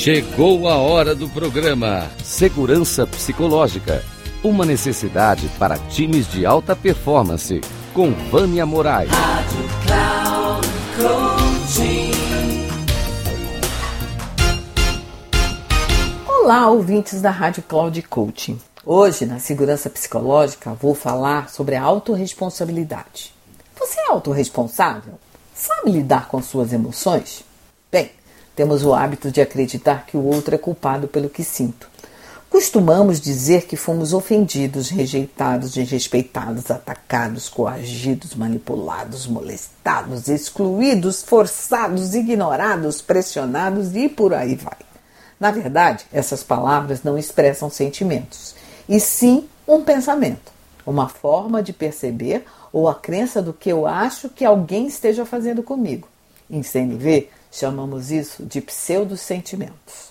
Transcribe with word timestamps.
Chegou 0.00 0.66
a 0.66 0.78
hora 0.78 1.14
do 1.14 1.28
programa 1.28 2.10
Segurança 2.24 3.06
Psicológica. 3.06 4.02
Uma 4.42 4.64
necessidade 4.64 5.46
para 5.58 5.76
times 5.76 6.26
de 6.26 6.46
alta 6.46 6.74
performance. 6.74 7.60
Com 7.92 8.10
Vânia 8.30 8.64
Moraes. 8.64 9.10
Rádio 9.10 9.68
Cloud 9.84 10.66
Olá, 16.26 16.70
ouvintes 16.70 17.20
da 17.20 17.30
Rádio 17.30 17.62
Cloud 17.64 18.00
Coaching. 18.00 18.58
Hoje, 18.86 19.26
na 19.26 19.38
segurança 19.38 19.90
psicológica, 19.90 20.72
vou 20.80 20.94
falar 20.94 21.50
sobre 21.50 21.76
a 21.76 21.82
autorresponsabilidade. 21.82 23.34
Você 23.78 24.00
é 24.00 24.06
autorresponsável? 24.06 25.20
Sabe 25.54 25.90
lidar 25.90 26.26
com 26.26 26.40
suas 26.40 26.72
emoções? 26.72 27.44
Bem, 27.92 28.10
temos 28.60 28.84
o 28.84 28.92
hábito 28.92 29.30
de 29.30 29.40
acreditar 29.40 30.04
que 30.04 30.18
o 30.18 30.22
outro 30.22 30.54
é 30.54 30.58
culpado 30.58 31.08
pelo 31.08 31.30
que 31.30 31.42
sinto. 31.42 31.88
Costumamos 32.50 33.18
dizer 33.18 33.64
que 33.64 33.74
fomos 33.74 34.12
ofendidos, 34.12 34.90
rejeitados, 34.90 35.72
desrespeitados, 35.72 36.70
atacados, 36.70 37.48
coagidos, 37.48 38.34
manipulados, 38.34 39.26
molestados, 39.26 40.28
excluídos, 40.28 41.22
forçados, 41.22 42.14
ignorados, 42.14 43.00
pressionados 43.00 43.96
e 43.96 44.10
por 44.10 44.34
aí 44.34 44.56
vai. 44.56 44.76
Na 45.40 45.50
verdade, 45.50 46.04
essas 46.12 46.42
palavras 46.42 47.02
não 47.02 47.16
expressam 47.16 47.70
sentimentos, 47.70 48.54
e 48.86 49.00
sim 49.00 49.48
um 49.66 49.80
pensamento, 49.80 50.52
uma 50.84 51.08
forma 51.08 51.62
de 51.62 51.72
perceber 51.72 52.44
ou 52.70 52.90
a 52.90 52.94
crença 52.94 53.40
do 53.40 53.54
que 53.54 53.70
eu 53.70 53.86
acho 53.86 54.28
que 54.28 54.44
alguém 54.44 54.86
esteja 54.86 55.24
fazendo 55.24 55.62
comigo. 55.62 56.06
Em 56.50 56.62
CNV, 56.62 57.30
chamamos 57.50 58.10
isso 58.10 58.44
de 58.44 58.60
pseudo-sentimentos. 58.60 60.10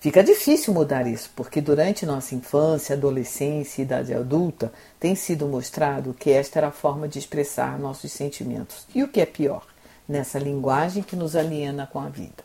Fica 0.00 0.24
difícil 0.24 0.72
mudar 0.72 1.06
isso, 1.06 1.30
porque 1.36 1.60
durante 1.60 2.06
nossa 2.06 2.34
infância, 2.34 2.96
adolescência 2.96 3.82
e 3.82 3.84
idade 3.84 4.14
adulta 4.14 4.72
tem 4.98 5.14
sido 5.14 5.46
mostrado 5.46 6.14
que 6.14 6.30
esta 6.30 6.58
era 6.58 6.68
a 6.68 6.72
forma 6.72 7.06
de 7.06 7.18
expressar 7.18 7.78
nossos 7.78 8.10
sentimentos. 8.10 8.86
E 8.94 9.02
o 9.02 9.08
que 9.08 9.20
é 9.20 9.26
pior, 9.26 9.66
nessa 10.08 10.38
linguagem 10.38 11.02
que 11.02 11.14
nos 11.14 11.36
aliena 11.36 11.86
com 11.86 12.00
a 12.00 12.08
vida. 12.08 12.42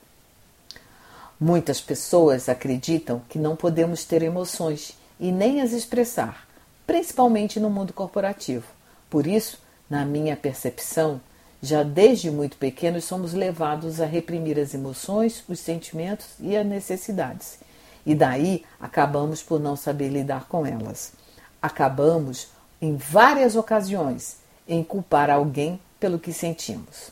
Muitas 1.39 1.79
pessoas 1.79 2.49
acreditam 2.49 3.21
que 3.29 3.39
não 3.39 3.55
podemos 3.55 4.03
ter 4.03 4.21
emoções 4.21 4.97
e 5.17 5.31
nem 5.31 5.61
as 5.61 5.71
expressar, 5.71 6.45
principalmente 6.85 7.57
no 7.57 7.69
mundo 7.69 7.93
corporativo. 7.93 8.65
Por 9.09 9.25
isso, 9.25 9.59
na 9.89 10.05
minha 10.05 10.35
percepção, 10.35 11.21
já 11.67 11.83
desde 11.83 12.31
muito 12.31 12.57
pequenos 12.57 13.05
somos 13.05 13.33
levados 13.33 13.99
a 13.99 14.05
reprimir 14.05 14.59
as 14.59 14.73
emoções, 14.73 15.43
os 15.47 15.59
sentimentos 15.59 16.27
e 16.39 16.55
as 16.55 16.65
necessidades. 16.65 17.59
E 18.05 18.13
daí 18.13 18.63
acabamos 18.79 19.41
por 19.41 19.59
não 19.59 19.75
saber 19.75 20.09
lidar 20.09 20.47
com 20.47 20.65
elas. 20.65 21.13
Acabamos, 21.61 22.49
em 22.81 22.95
várias 22.95 23.55
ocasiões, 23.55 24.37
em 24.67 24.83
culpar 24.83 25.29
alguém 25.29 25.79
pelo 25.99 26.19
que 26.19 26.31
sentimos. 26.31 27.09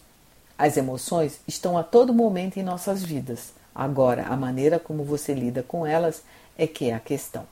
As 0.57 0.77
emoções 0.77 1.39
estão 1.47 1.77
a 1.77 1.83
todo 1.83 2.13
momento 2.13 2.57
em 2.57 2.63
nossas 2.63 3.03
vidas 3.03 3.53
Agora, 3.73 4.27
a 4.27 4.37
maneira 4.37 4.77
como 4.77 5.03
você 5.03 5.33
lida 5.33 5.63
com 5.63 5.85
elas 5.85 6.21
é 6.57 6.67
que 6.67 6.89
é 6.89 6.93
a 6.93 6.99
questão. 6.99 7.45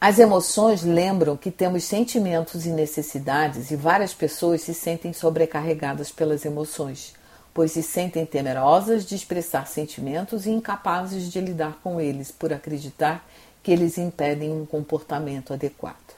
As 0.00 0.20
emoções 0.20 0.84
lembram 0.84 1.36
que 1.36 1.50
temos 1.50 1.82
sentimentos 1.82 2.64
e 2.64 2.70
necessidades 2.70 3.72
e 3.72 3.76
várias 3.76 4.14
pessoas 4.14 4.62
se 4.62 4.72
sentem 4.72 5.12
sobrecarregadas 5.12 6.12
pelas 6.12 6.44
emoções, 6.44 7.14
pois 7.52 7.72
se 7.72 7.82
sentem 7.82 8.24
temerosas 8.24 9.04
de 9.04 9.16
expressar 9.16 9.66
sentimentos 9.66 10.46
e 10.46 10.50
incapazes 10.50 11.32
de 11.32 11.40
lidar 11.40 11.80
com 11.82 12.00
eles 12.00 12.30
por 12.30 12.52
acreditar 12.52 13.26
que 13.60 13.72
eles 13.72 13.98
impedem 13.98 14.52
um 14.52 14.64
comportamento 14.64 15.52
adequado. 15.52 16.14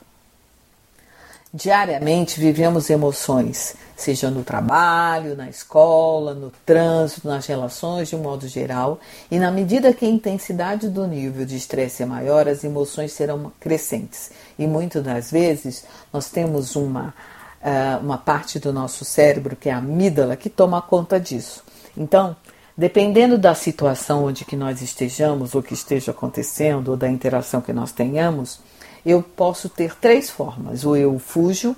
Diariamente 1.53 2.39
vivemos 2.39 2.89
emoções, 2.89 3.75
seja 3.93 4.31
no 4.31 4.41
trabalho, 4.41 5.35
na 5.35 5.49
escola, 5.49 6.33
no 6.33 6.49
trânsito, 6.65 7.27
nas 7.27 7.45
relações 7.45 8.07
de 8.07 8.15
um 8.15 8.19
modo 8.19 8.47
geral, 8.47 9.01
e 9.29 9.37
na 9.37 9.51
medida 9.51 9.93
que 9.93 10.05
a 10.05 10.09
intensidade 10.09 10.87
do 10.87 11.05
nível 11.05 11.45
de 11.45 11.57
estresse 11.57 12.03
é 12.03 12.05
maior, 12.05 12.47
as 12.47 12.63
emoções 12.63 13.11
serão 13.11 13.51
crescentes. 13.59 14.31
E 14.57 14.65
muitas 14.65 15.03
das 15.03 15.29
vezes 15.29 15.83
nós 16.13 16.29
temos 16.29 16.77
uma, 16.77 17.13
uh, 17.61 18.01
uma 18.01 18.17
parte 18.17 18.57
do 18.57 18.71
nosso 18.71 19.03
cérebro, 19.03 19.57
que 19.57 19.67
é 19.67 19.73
a 19.73 19.79
amígdala, 19.79 20.37
que 20.37 20.49
toma 20.49 20.81
conta 20.81 21.19
disso. 21.19 21.65
Então, 21.97 22.33
dependendo 22.77 23.37
da 23.37 23.53
situação 23.53 24.25
onde 24.25 24.45
que 24.45 24.55
nós 24.55 24.81
estejamos, 24.81 25.55
ou 25.55 25.63
que 25.63 25.73
esteja 25.73 26.11
acontecendo, 26.11 26.89
ou 26.89 26.97
da 26.97 27.09
interação 27.09 27.61
que 27.61 27.73
nós 27.73 27.91
tenhamos, 27.91 28.59
eu 29.05 29.21
posso 29.21 29.69
ter 29.69 29.95
três 29.95 30.29
formas: 30.29 30.85
ou 30.85 30.95
eu 30.95 31.17
fujo, 31.19 31.75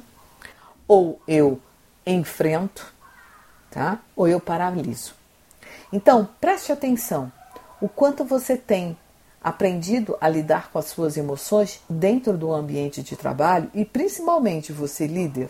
ou 0.88 1.22
eu 1.28 1.60
enfrento, 2.06 2.86
tá? 3.72 4.00
Ou 4.16 4.28
eu 4.28 4.40
paraliso. 4.40 5.14
Então, 5.92 6.28
preste 6.42 6.72
atenção 6.72 7.32
o 7.80 7.88
quanto 7.88 8.24
você 8.24 8.56
tem 8.56 8.98
aprendido 9.44 10.18
a 10.22 10.30
lidar 10.30 10.72
com 10.72 10.80
as 10.80 10.86
suas 10.86 11.18
emoções 11.18 11.82
dentro 11.90 12.38
do 12.38 12.54
ambiente 12.54 13.04
de 13.04 13.16
trabalho 13.16 13.70
e 13.74 13.84
principalmente 13.84 14.72
você 14.72 15.06
líder, 15.06 15.50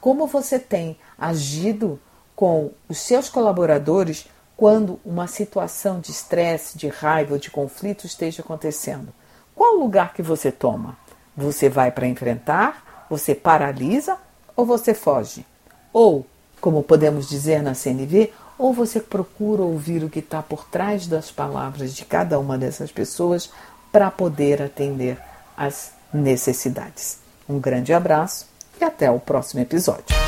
como 0.00 0.26
você 0.26 0.58
tem 0.58 0.96
agido 1.18 2.00
com 2.34 2.72
os 2.88 2.98
seus 2.98 3.28
colaboradores 3.28 4.26
quando 4.56 5.00
uma 5.04 5.26
situação 5.26 6.00
de 6.00 6.10
estresse, 6.10 6.78
de 6.78 6.88
raiva 6.88 7.34
ou 7.34 7.38
de 7.38 7.50
conflito 7.50 8.06
esteja 8.06 8.42
acontecendo. 8.42 9.08
Qual 9.54 9.76
lugar 9.76 10.12
que 10.14 10.22
você 10.22 10.50
toma? 10.50 10.96
Você 11.36 11.68
vai 11.68 11.90
para 11.90 12.06
enfrentar, 12.06 13.06
você 13.10 13.34
paralisa 13.34 14.16
ou 14.56 14.64
você 14.64 14.94
foge? 14.94 15.44
Ou, 15.92 16.26
como 16.60 16.82
podemos 16.82 17.28
dizer 17.28 17.62
na 17.62 17.74
CNV, 17.74 18.32
ou 18.58 18.72
você 18.72 19.00
procura 19.00 19.62
ouvir 19.62 20.04
o 20.04 20.10
que 20.10 20.20
está 20.20 20.42
por 20.42 20.64
trás 20.64 21.06
das 21.06 21.30
palavras 21.30 21.94
de 21.94 22.04
cada 22.04 22.38
uma 22.38 22.56
dessas 22.56 22.92
pessoas 22.92 23.50
para 23.90 24.10
poder 24.10 24.62
atender 24.62 25.18
às 25.56 25.92
necessidades. 26.12 27.18
Um 27.48 27.58
grande 27.58 27.92
abraço 27.92 28.46
e 28.80 28.84
até 28.84 29.10
o 29.10 29.20
próximo 29.20 29.60
episódio. 29.60 30.23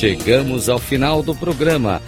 Chegamos 0.00 0.70
ao 0.70 0.78
final 0.78 1.22
do 1.22 1.34
programa 1.34 2.00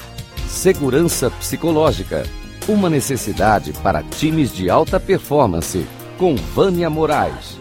Segurança 0.48 1.30
Psicológica 1.30 2.22
uma 2.66 2.88
necessidade 2.88 3.70
para 3.82 4.03
times 4.03 4.50
de 4.50 4.70
alta 4.70 4.98
performance. 4.98 5.86
Com 6.16 6.34
Vânia 6.34 6.88
Moraes. 6.88 7.58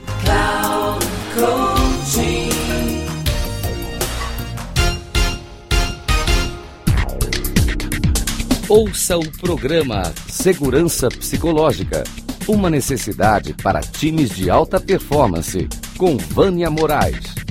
Ouça 8.70 9.18
o 9.18 9.32
programa 9.34 10.14
Segurança 10.30 11.10
Psicológica. 11.10 12.06
Uma 12.48 12.70
necessidade 12.70 13.54
para 13.62 13.82
times 13.82 14.30
de 14.30 14.50
alta 14.50 14.80
performance. 14.80 15.68
Com 15.98 16.16
Vânia 16.16 16.70
Moraes. 16.70 17.51